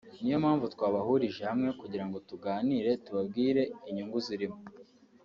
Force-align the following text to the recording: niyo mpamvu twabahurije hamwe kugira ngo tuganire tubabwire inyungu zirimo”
niyo 0.21 0.37
mpamvu 0.43 0.65
twabahurije 0.73 1.41
hamwe 1.51 1.69
kugira 1.79 2.05
ngo 2.07 2.17
tuganire 2.29 2.91
tubabwire 3.05 3.61
inyungu 3.89 4.17
zirimo” 4.25 4.57